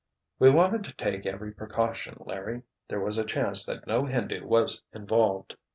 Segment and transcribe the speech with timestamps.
[0.39, 2.63] "We wanted to take every precaution, Larry.
[2.87, 5.57] There was a chance that no Hindu was involved.